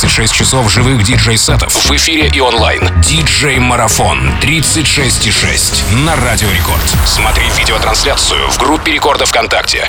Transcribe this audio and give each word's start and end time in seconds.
36 0.00 0.32
часов 0.32 0.70
живых 0.70 1.02
диджей-сетов 1.02 1.74
в 1.74 1.90
эфире 1.96 2.30
и 2.32 2.40
онлайн. 2.40 2.80
Диджей-марафон 3.00 4.30
36,6 4.40 5.96
на 6.04 6.14
Радио 6.14 6.48
Рекорд. 6.50 6.84
Смотри 7.04 7.42
видеотрансляцию 7.58 8.48
в 8.48 8.58
группе 8.58 8.92
Рекорда 8.92 9.26
ВКонтакте. 9.26 9.88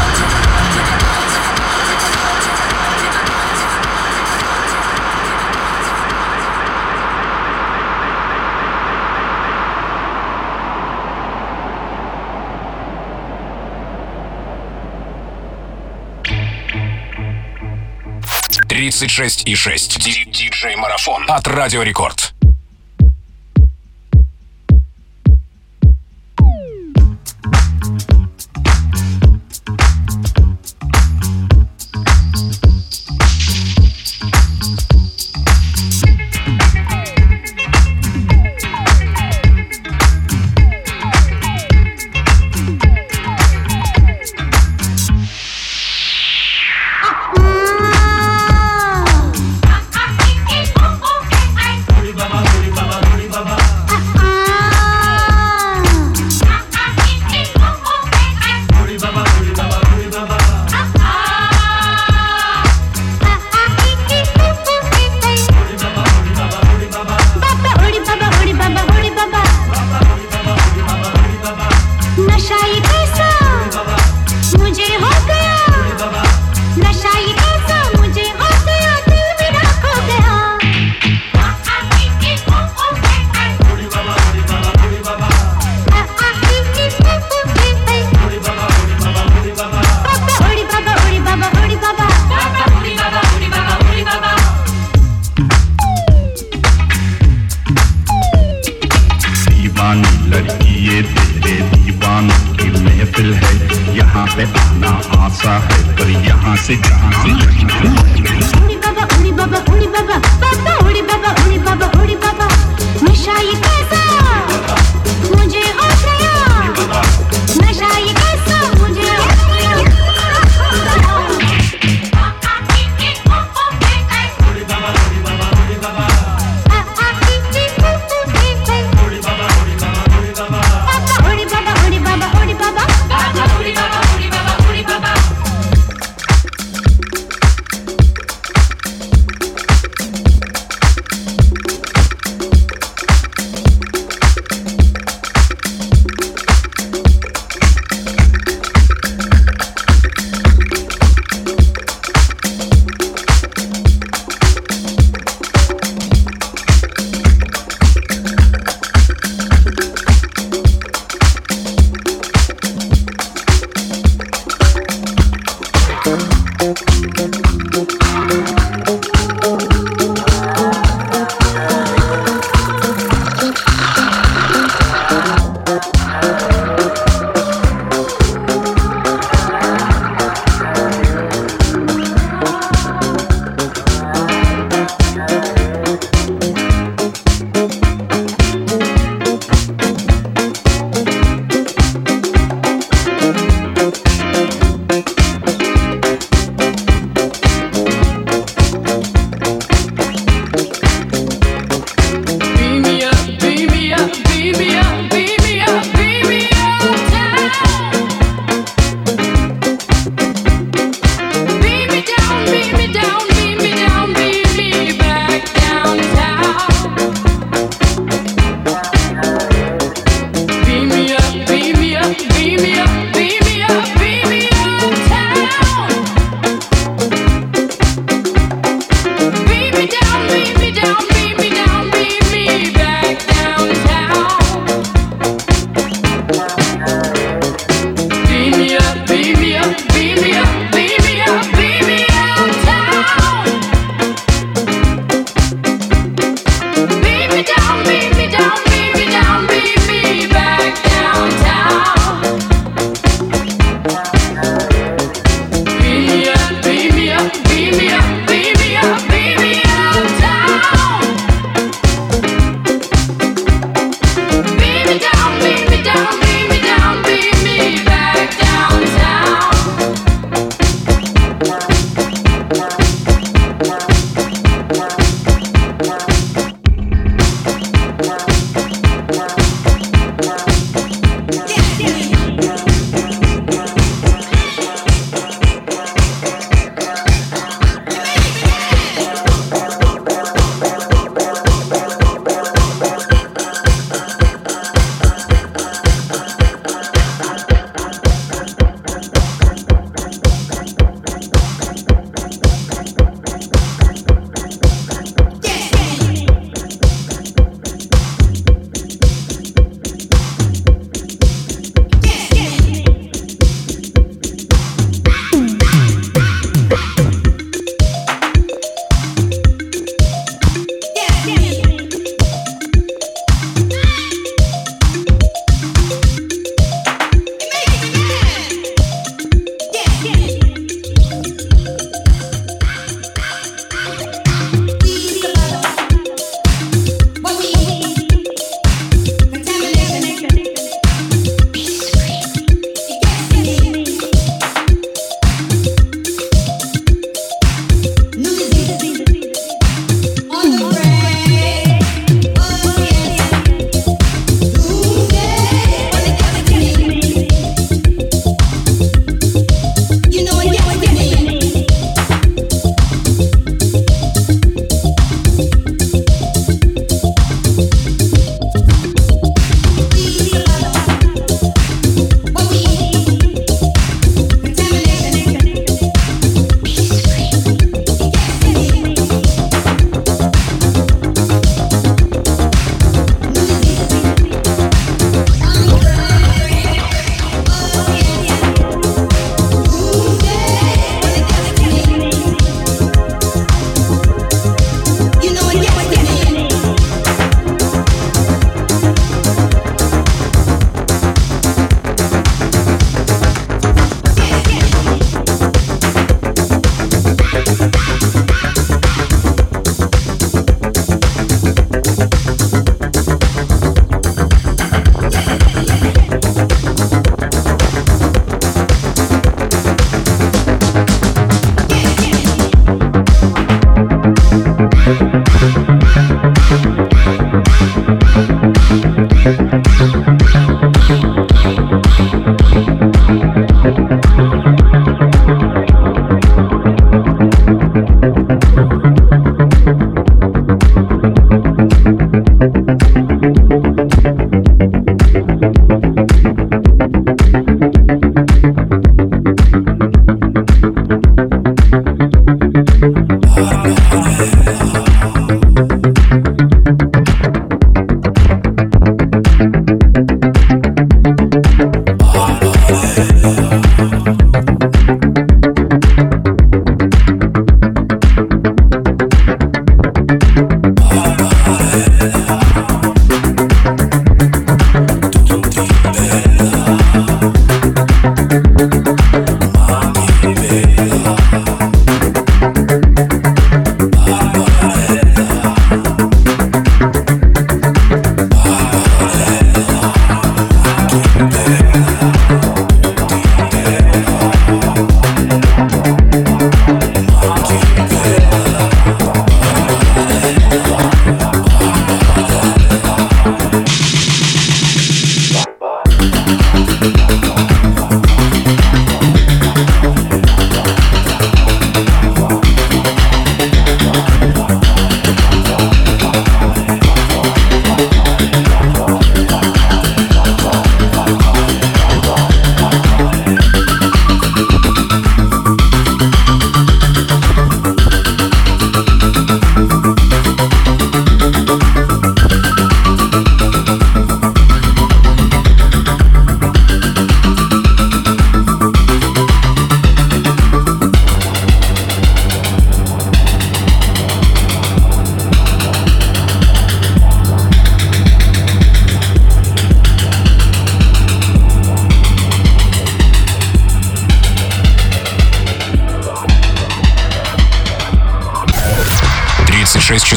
36,6. 18.91 19.99
Диджей-марафон 20.31 21.25
от 21.29 21.47
Радио 21.47 21.81
Рекорд. 21.81 22.30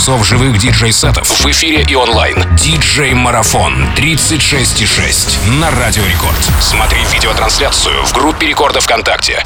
Часов 0.05 0.27
живых 0.27 0.59
диджей-сетов 0.59 1.27
в 1.27 1.47
эфире 1.47 1.83
и 1.89 1.95
онлайн. 1.95 2.37
Диджей-марафон 2.57 3.87
36,6 3.97 5.51
на 5.59 5.71
Радио 5.71 6.05
Рекорд. 6.05 6.37
Смотри 6.61 6.99
видеотрансляцию 7.11 8.05
в 8.05 8.13
группе 8.13 8.47
Рекорда 8.47 8.83
ВКонтакте. 8.83 9.43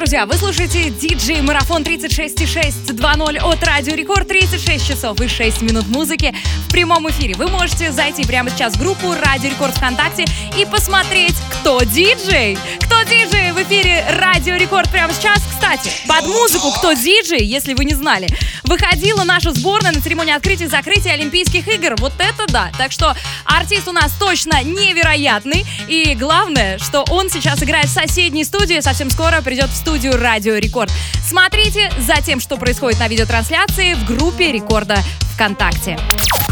Друзья, 0.00 0.26
вы 0.26 0.34
слушаете 0.34 0.88
DJ 0.88 1.42
Марафон 1.42 1.82
36.6.2.0 1.82 3.38
от 3.38 3.62
Радио 3.62 3.94
Рекорд. 3.94 4.26
36 4.26 4.88
часов 4.88 5.20
и 5.20 5.28
6 5.28 5.62
минут 5.62 5.86
музыки 5.88 6.34
в 6.66 6.72
прямом 6.72 7.08
эфире. 7.10 7.34
Вы 7.34 7.46
можете 7.48 7.92
зайти 7.92 8.24
прямо 8.24 8.50
сейчас 8.50 8.74
в 8.74 8.78
группу 8.78 9.12
Радио 9.12 9.50
Рекорд 9.50 9.76
ВКонтакте 9.76 10.24
и 10.58 10.64
посмотреть, 10.64 11.36
кто 11.60 11.82
диджей. 11.82 12.58
Кто 12.80 13.02
диджей 13.04 13.52
в 13.52 13.62
эфире 13.62 14.04
Радио 14.18 14.56
Рекорд 14.56 14.90
прямо 14.90 15.12
сейчас. 15.12 15.40
Кстати, 15.48 15.90
под 16.08 16.26
музыку 16.26 16.72
«Кто 16.78 16.94
диджей», 16.94 17.44
если 17.44 17.74
вы 17.74 17.84
не 17.84 17.94
знали, 17.94 18.26
выходила 18.64 19.24
наша 19.24 19.52
сборная 19.52 19.92
на 19.92 20.00
церемонии 20.00 20.34
открытия 20.34 20.64
и 20.64 20.68
закрытия 20.68 21.12
Олимпийских 21.12 21.68
игр. 21.68 21.96
Вот 21.98 22.14
это 22.18 22.50
да. 22.50 22.72
Так 22.78 22.92
что 22.92 23.14
артист 23.44 23.86
у 23.86 23.92
нас 23.92 24.12
точно 24.18 24.62
невероятный. 24.64 25.66
И 25.86 26.14
главное, 26.14 26.78
что 26.78 27.04
он 27.10 27.28
сейчас 27.28 27.62
играет 27.62 27.86
в 27.86 27.92
соседней 27.92 28.44
студии. 28.44 28.80
Совсем 28.80 29.10
скоро 29.10 29.42
придет 29.42 29.59
в 29.68 29.74
студию 29.74 30.16
Радио 30.16 30.56
Рекорд. 30.56 30.90
Смотрите 31.26 31.92
за 31.98 32.22
тем, 32.22 32.40
что 32.40 32.56
происходит 32.56 32.98
на 33.00 33.08
видеотрансляции 33.08 33.94
в 33.94 34.04
группе 34.04 34.52
Рекорда 34.52 34.98
ВКонтакте. 35.34 35.98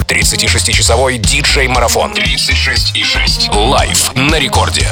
36-часовой 0.07 1.18
диджей-марафон. 1.18 2.12
36,6. 2.12 3.55
Лайв 3.55 4.14
на 4.14 4.38
рекорде. 4.38 4.88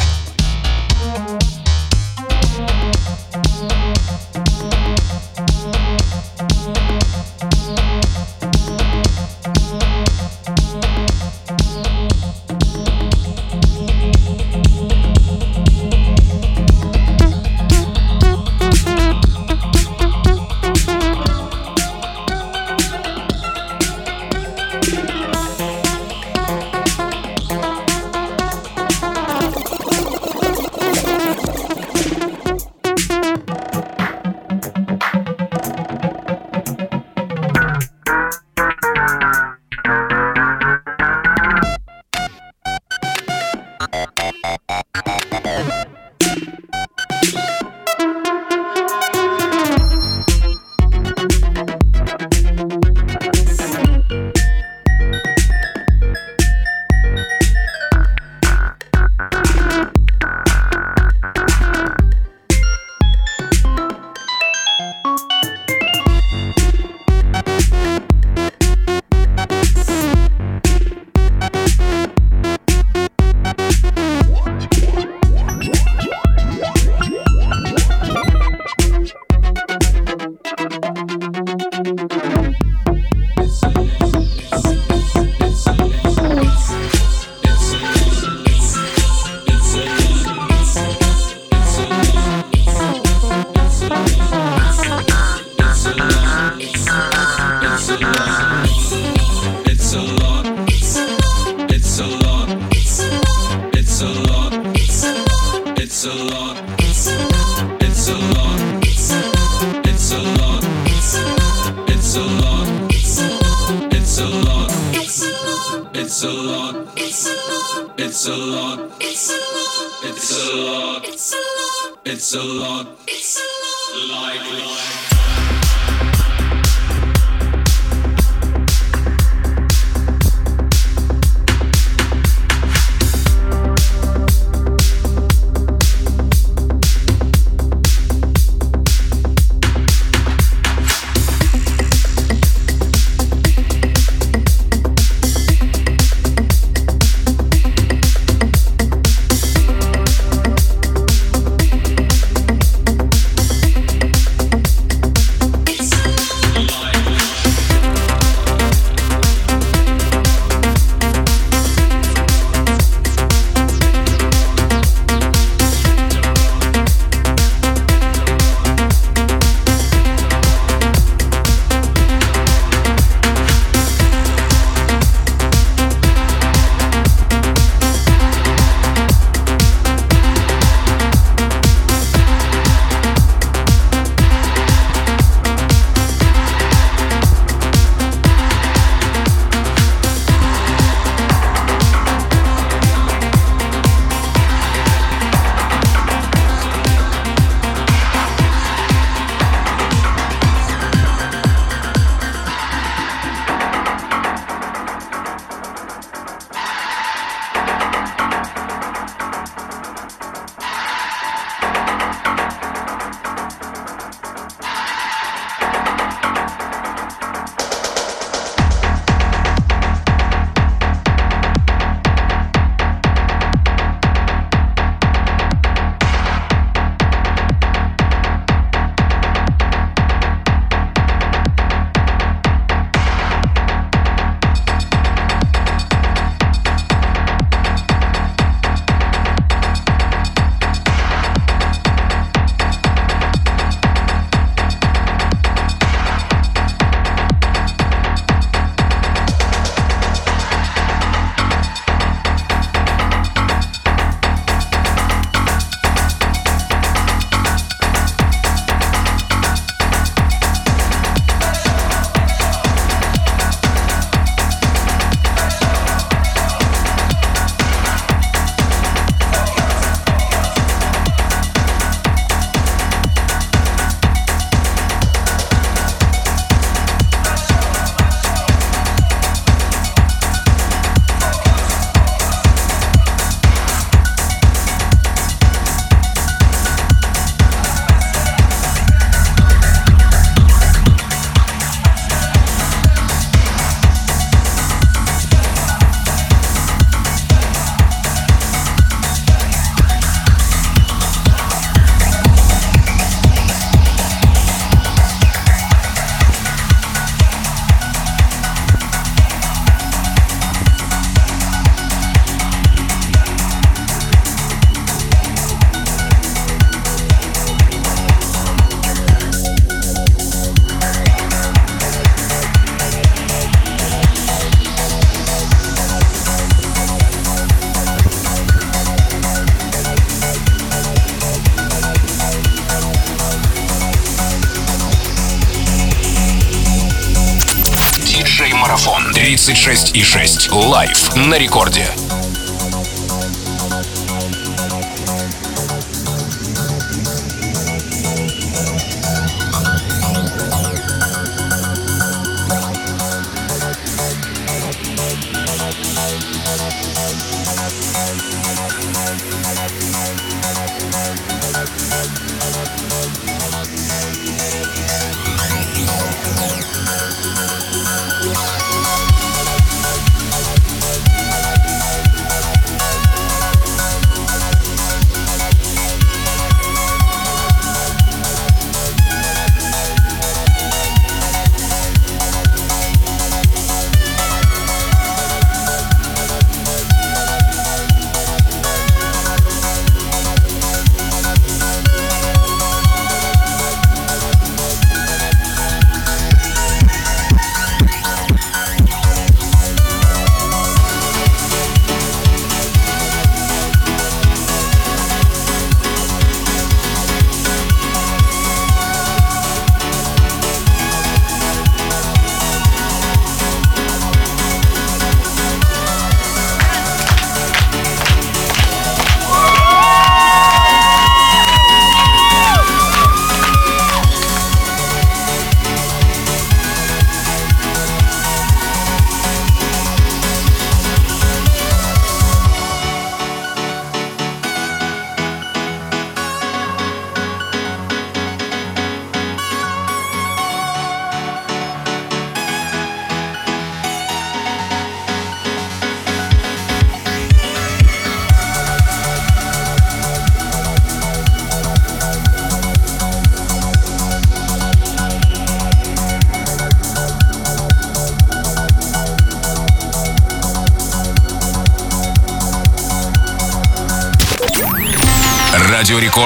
На 341.16 341.38
рекорде. 341.38 341.88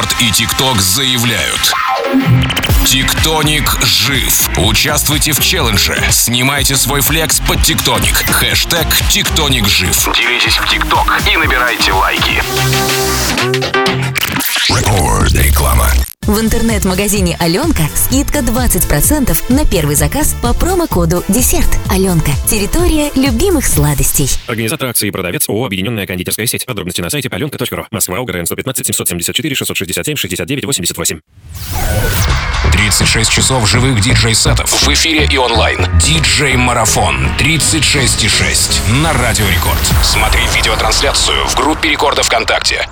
Рекорд 0.00 0.16
и 0.22 0.30
ТикТок 0.30 0.80
заявляют. 0.80 1.72
Тиктоник 2.86 3.78
жив. 3.84 4.48
Участвуйте 4.56 5.32
в 5.32 5.40
челлендже. 5.40 6.02
Снимайте 6.10 6.76
свой 6.76 7.02
флекс 7.02 7.40
под 7.40 7.62
Тиктоник. 7.62 8.14
Хэштег 8.14 8.86
Тиктоник 9.10 9.68
жив. 9.68 10.08
Делитесь 10.14 10.56
в 10.56 10.66
ТикТок 10.70 11.20
и 11.30 11.36
набирайте 11.36 11.92
лайки. 11.92 12.42
Рекорд. 14.68 15.32
Реклама. 15.34 15.90
В 16.30 16.38
интернет-магазине 16.38 17.36
«Аленка» 17.40 17.82
скидка 17.92 18.38
20% 18.38 19.52
на 19.52 19.66
первый 19.66 19.96
заказ 19.96 20.36
по 20.40 20.54
промокоду 20.54 21.24
«Десерт». 21.26 21.66
«Аленка»– 21.90 22.30
территория 22.48 23.10
любимых 23.16 23.66
сладостей. 23.66 24.28
Организатор 24.46 24.90
акции 24.90 25.08
и 25.08 25.10
продавец 25.10 25.48
ООО 25.48 25.66
«Объединенная 25.66 26.06
кондитерская 26.06 26.46
сеть». 26.46 26.66
Подробности 26.66 27.00
на 27.00 27.10
сайте 27.10 27.28
аленка.ру. 27.28 27.84
Москва, 27.90 28.20
УГРН 28.20 28.46
115 28.46 28.86
774 28.86 29.54
667 29.56 30.16
69 30.16 30.64
88. 30.66 31.20
36 32.70 33.28
часов 33.32 33.68
живых 33.68 34.00
диджей-сетов 34.00 34.70
в 34.70 34.88
эфире 34.88 35.26
и 35.28 35.36
онлайн. 35.36 35.80
Диджей-марафон 35.98 37.26
36,6 37.40 38.92
на 39.02 39.12
Радио 39.14 39.48
Рекорд. 39.48 39.84
Смотри 40.04 40.42
видеотрансляцию 40.54 41.48
в 41.48 41.56
группе 41.56 41.90
Рекорда 41.90 42.22
ВКонтакте. 42.22 42.86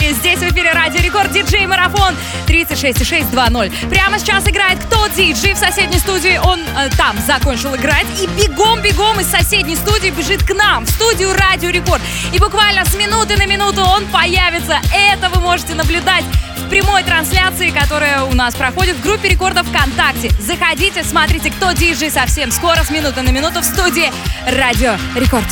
Музыки. 0.00 0.12
Здесь 0.12 0.38
в 0.38 0.52
эфире 0.52 0.72
Радио 0.72 1.00
Рекорд 1.00 1.32
Диджей 1.32 1.66
Марафон 1.66 2.14
36,620. 2.46 3.90
Прямо 3.90 4.18
сейчас 4.18 4.46
играет 4.48 4.78
кто 4.84 5.06
диджей 5.08 5.54
в 5.54 5.58
соседней 5.58 5.98
студии. 5.98 6.38
Он 6.42 6.60
э, 6.60 6.90
там 6.96 7.16
закончил 7.26 7.74
играть 7.76 8.06
и 8.20 8.26
бегом-бегом 8.26 9.20
из 9.20 9.26
соседней 9.26 9.76
студии 9.76 10.10
бежит 10.10 10.42
к 10.42 10.54
нам, 10.54 10.84
в 10.84 10.90
студию 10.90 11.32
Радио 11.34 11.70
Рекорд. 11.70 12.02
И 12.32 12.38
буквально 12.38 12.84
с 12.84 12.94
минуты 12.94 13.36
на 13.36 13.46
минуту 13.46 13.82
он 13.82 14.06
появится. 14.06 14.80
Это 14.92 15.28
вы 15.30 15.40
можете 15.40 15.74
наблюдать 15.74 16.24
в 16.56 16.68
прямой 16.68 17.02
трансляции, 17.02 17.70
которая 17.70 18.24
у 18.24 18.34
нас 18.34 18.54
проходит 18.54 18.96
в 18.96 19.02
группе 19.02 19.28
рекордов 19.28 19.66
ВКонтакте. 19.68 20.30
Заходите, 20.40 21.04
смотрите, 21.04 21.50
кто 21.50 21.72
диджей 21.72 22.10
совсем 22.10 22.50
скоро, 22.50 22.82
с 22.82 22.90
минуты 22.90 23.22
на 23.22 23.30
минуту 23.30 23.60
в 23.60 23.64
студии 23.64 24.10
Радио 24.46 24.96
Рекорд. 25.16 25.46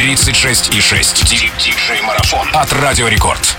36,6. 0.00 1.26
Диджей 1.58 2.00
Марафон 2.00 2.48
от 2.54 2.72
Радио 2.72 3.06
Рекорд. 3.06 3.54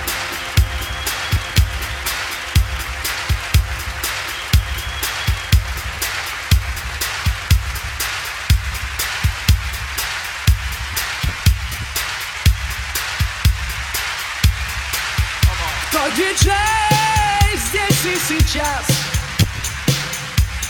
Диджей 16.15 17.55
здесь 17.55 18.05
и 18.05 18.17
сейчас? 18.27 18.87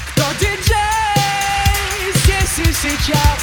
Кто 0.10 0.32
диджей 0.34 2.14
здесь 2.14 2.60
и 2.60 2.74
сейчас? 2.74 3.41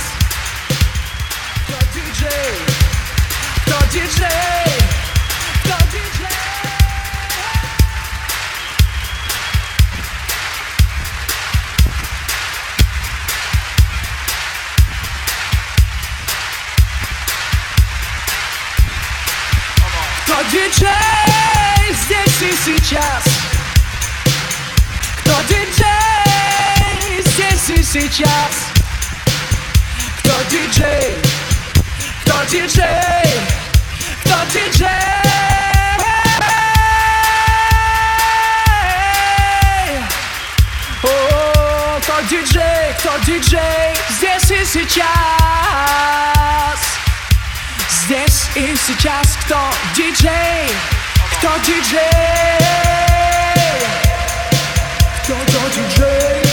Диджей? 3.93 4.29
Здесь 22.05 22.43
и 22.43 22.57
сейчас? 22.65 23.25
Кто 25.21 25.43
диджей 25.49 27.23
здесь 27.23 27.71
и 27.71 27.83
сейчас? 27.83 28.71
Кто 30.19 30.35
диджей? 30.51 31.17
Кто 32.23 32.45
диджей? 32.45 33.48
Кто 34.49 34.61
диджей? 34.61 34.89
О, 41.03 42.01
кто 42.01 42.21
диджей? 42.23 42.95
Кто 42.99 43.19
диджей? 43.27 43.95
Здесь 44.09 44.51
и 44.51 44.65
сейчас. 44.65 45.05
Здесь 47.91 48.49
и 48.55 48.75
сейчас 48.77 49.37
кто 49.45 49.71
диджей? 49.95 50.71
Кто 51.39 51.59
диджей? 51.59 52.01
Кто, 55.25 55.35
кто 55.35 55.69
диджей? 55.69 56.48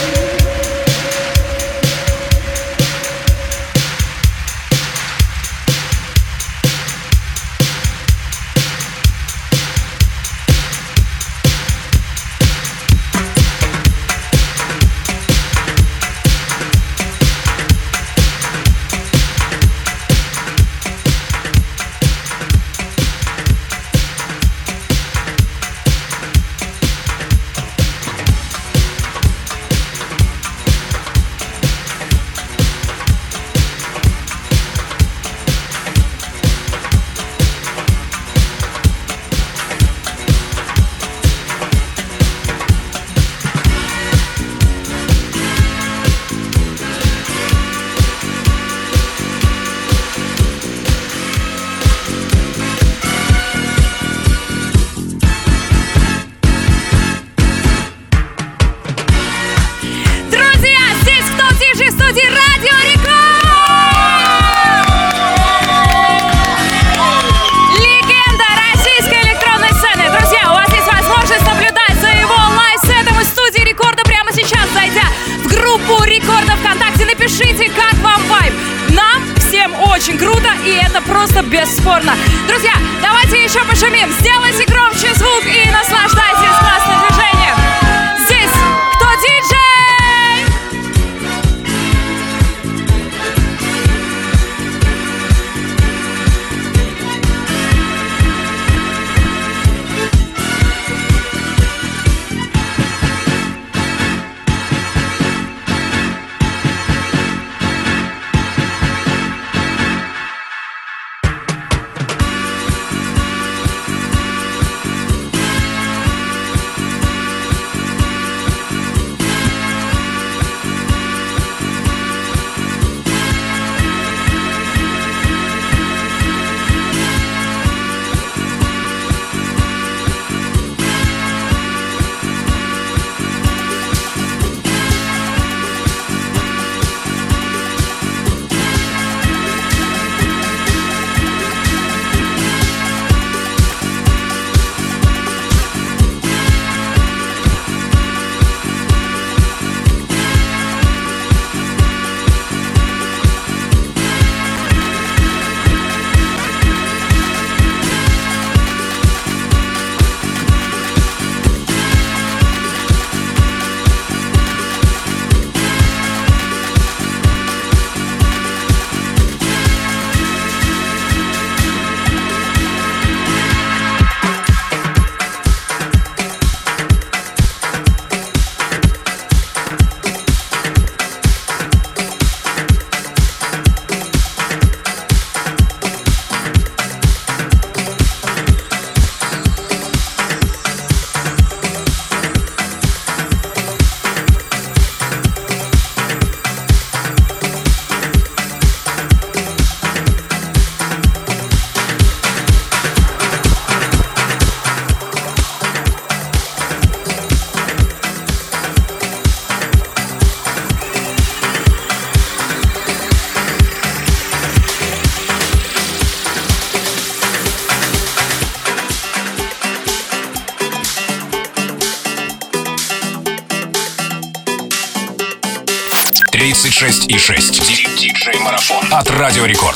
От 228.91 229.09
Радио 229.09 229.45
Рекорд. 229.45 229.74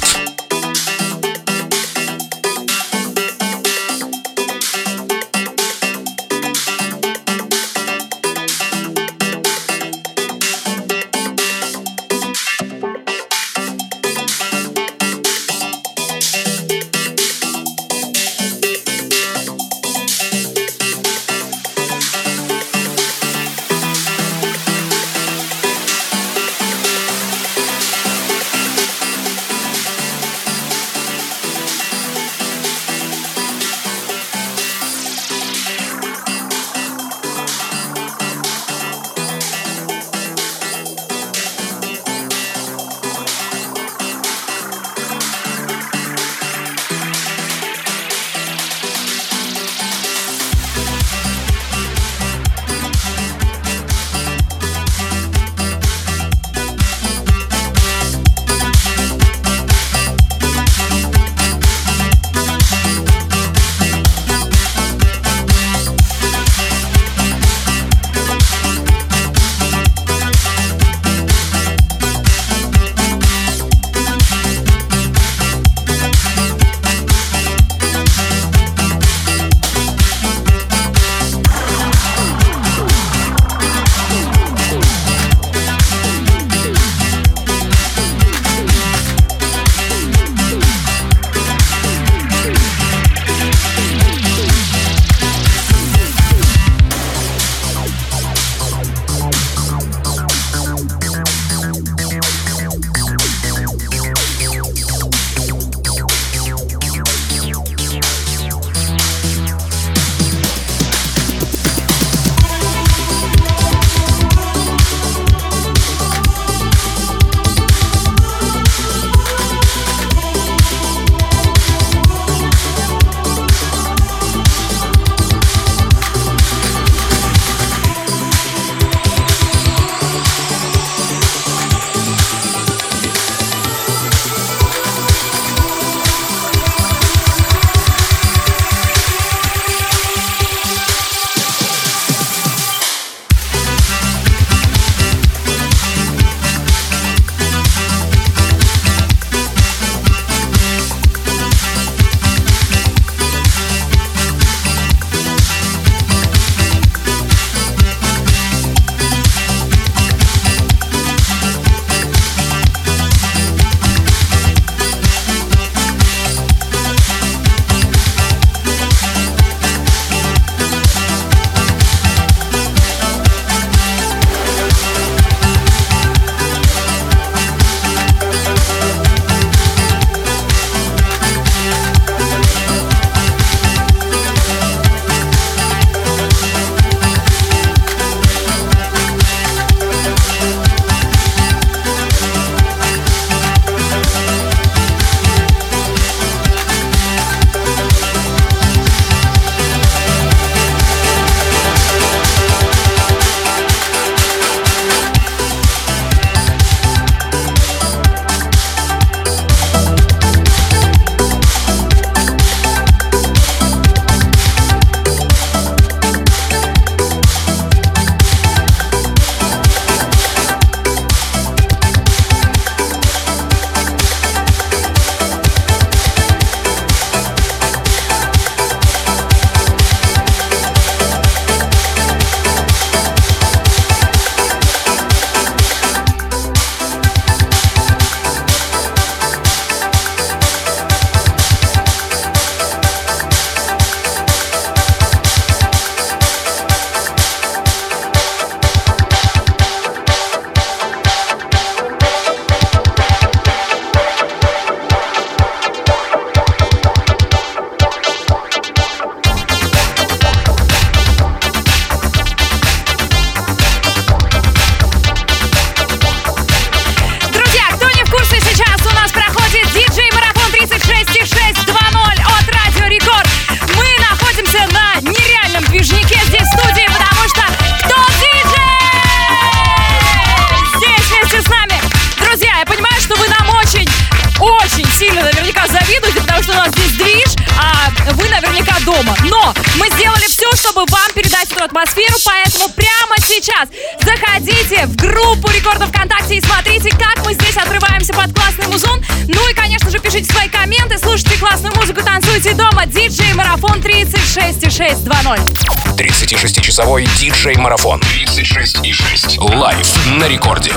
36-часовой 305.99 307.05
диджей-марафон. 307.19 307.99
36,6. 307.99 309.37
Лайв 309.53 310.07
на 310.17 310.29
рекорде. 310.29 310.71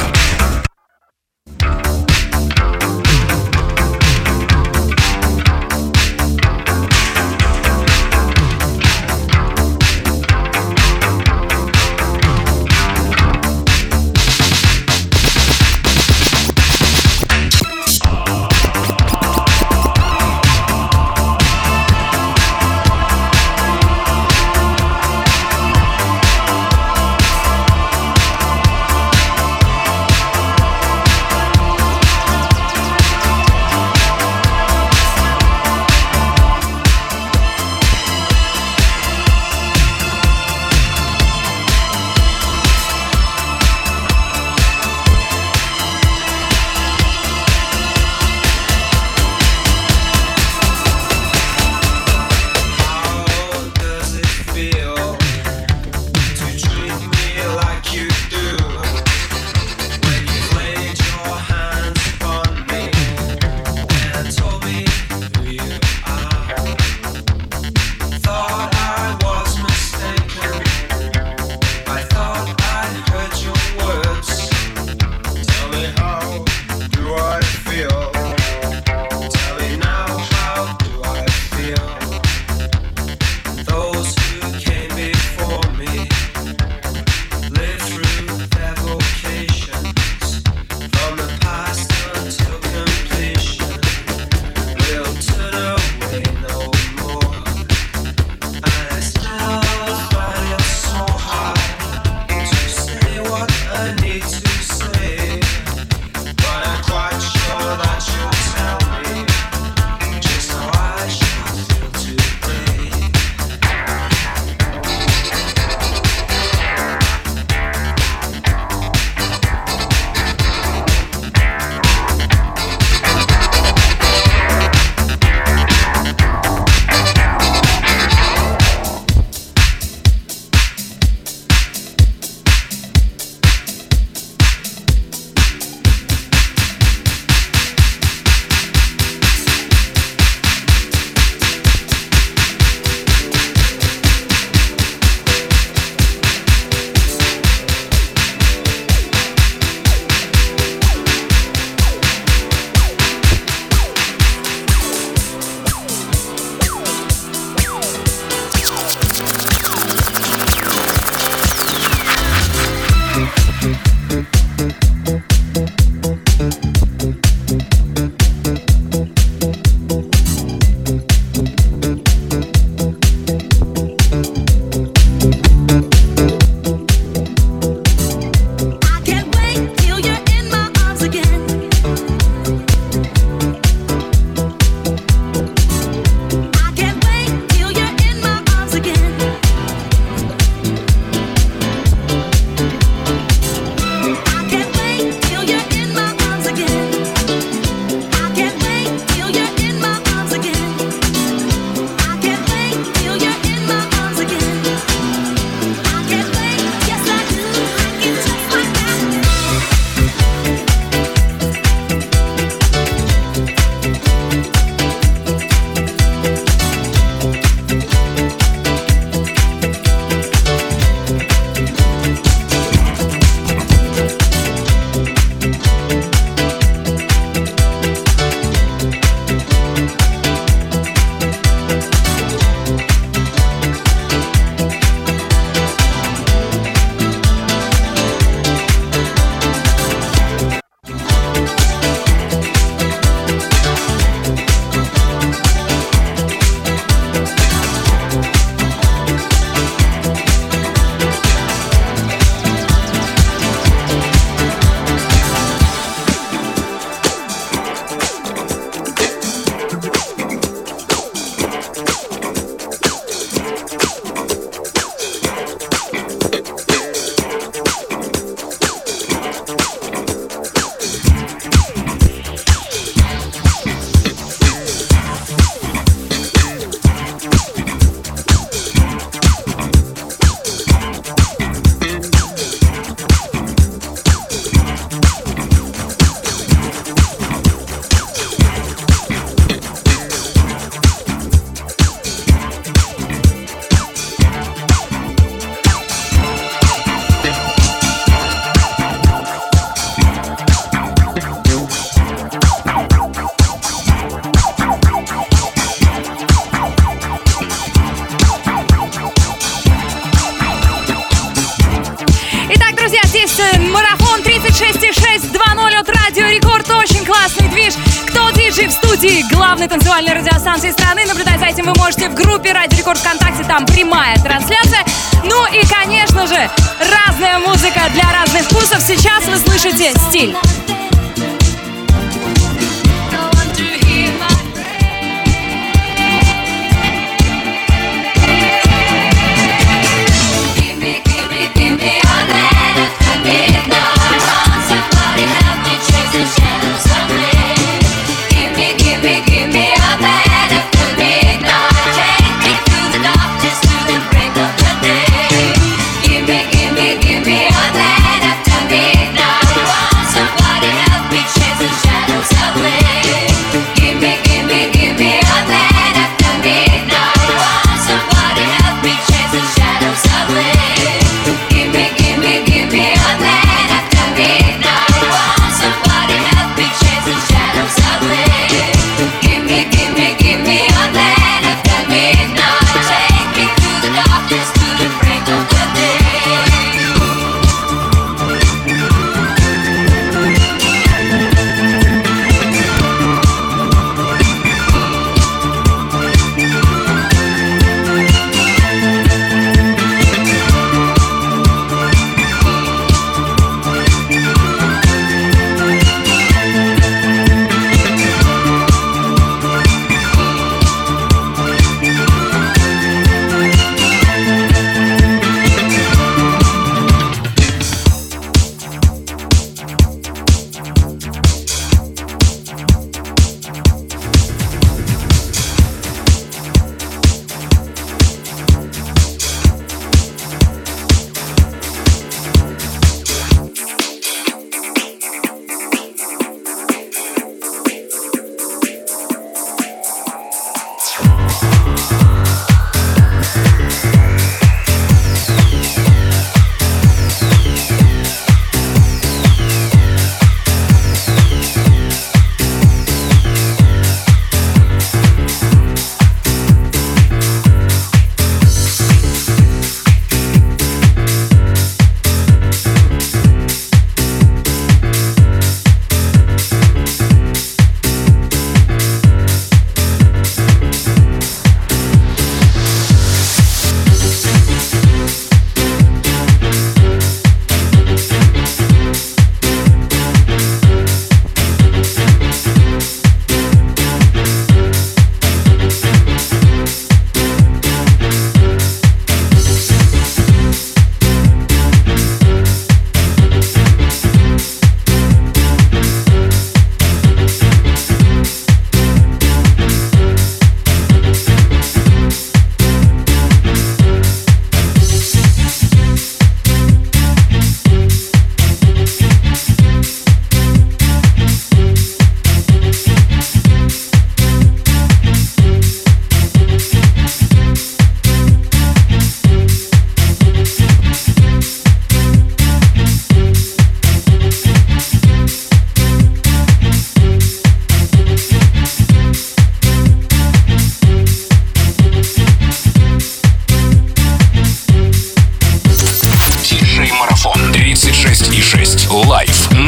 HD, 318.58 319.22
главной 319.30 319.66
танцевальной 319.66 320.12
радиостанции 320.12 320.70
страны. 320.70 321.06
Наблюдать 321.06 321.40
за 321.40 321.46
этим 321.46 321.64
вы 321.64 321.72
можете 321.78 322.10
в 322.10 322.14
группе 322.14 322.52
Радио 322.52 322.76
Рекорд 322.78 322.98
ВКонтакте, 322.98 323.44
там 323.44 323.64
прямая 323.64 324.16
трансляция. 324.16 324.84
Ну 325.24 325.46
и, 325.46 325.64
конечно 325.66 326.26
же, 326.26 326.50
разная 326.78 327.38
музыка 327.38 327.80
для 327.94 328.12
разных 328.12 328.42
вкусов. 328.42 328.82
Сейчас 328.82 329.24
вы 329.24 329.38
слышите 329.38 329.92
стиль. 330.08 330.36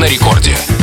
на 0.04 0.10
рекорде. 0.10 0.73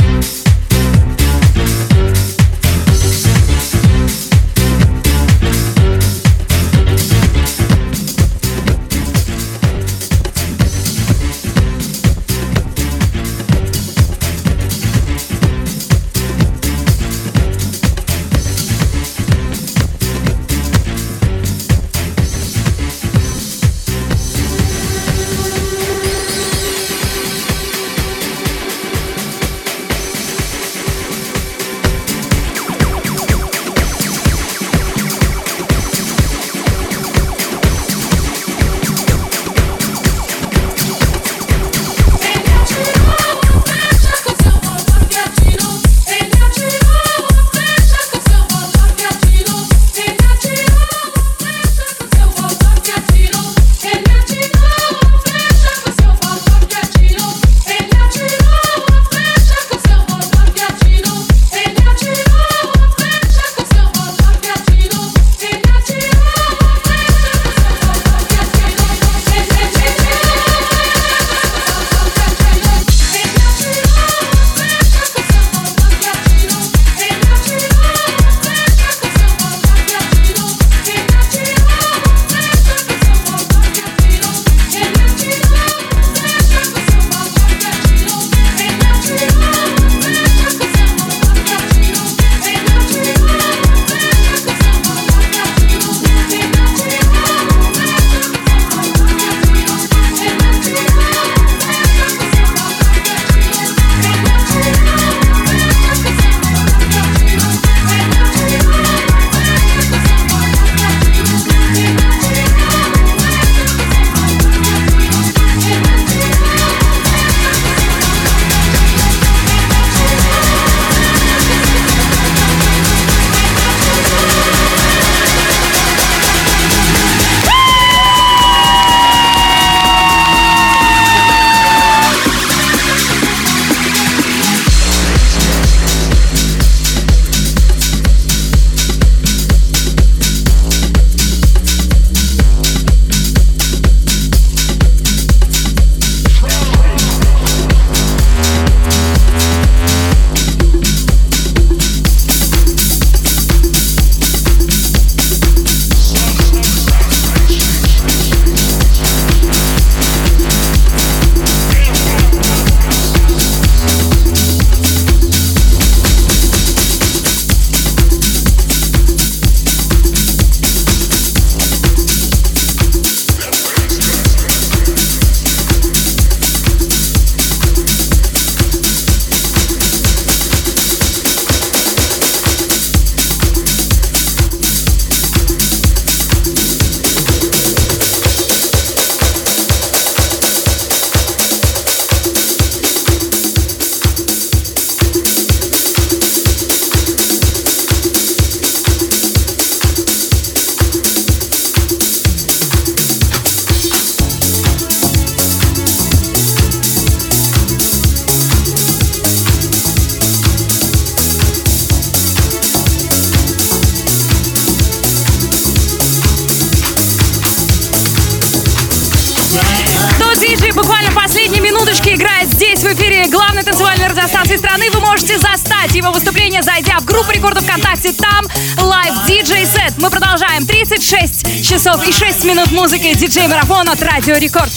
Можете 225.02 225.38
застать 225.38 225.94
его 225.94 226.10
выступление, 226.10 226.62
зайдя 226.62 226.98
в 227.00 227.04
группу 227.04 227.30
рекордов 227.30 227.64
ВКонтакте. 227.64 228.12
Там 228.12 228.46
live 228.80 229.14
DJ 229.26 229.66
set. 229.66 229.94
Мы 229.98 230.08
продолжаем. 230.10 230.66
36 230.66 231.68
часов 231.68 232.06
и 232.06 232.12
6 232.12 232.44
минут 232.44 232.70
музыки 232.70 233.12
диджей 233.14 233.48
марафон 233.48 233.88
от 233.88 234.00
Радио 234.02 234.36
Рекорд. 234.36 234.72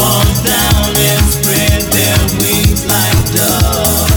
fall 0.00 0.22
down 0.44 0.96
and 0.96 1.24
spread 1.36 1.82
their 1.92 2.18
wings 2.40 2.86
like 2.86 3.34
doves. 3.34 4.09